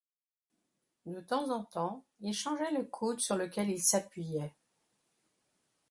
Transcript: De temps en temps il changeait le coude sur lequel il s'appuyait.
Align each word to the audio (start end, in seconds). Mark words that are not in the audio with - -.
De 1.05 1.19
temps 1.21 1.51
en 1.51 1.63
temps 1.63 2.03
il 2.21 2.33
changeait 2.33 2.71
le 2.71 2.83
coude 2.85 3.19
sur 3.19 3.35
lequel 3.35 3.69
il 3.69 3.79
s'appuyait. 3.83 4.55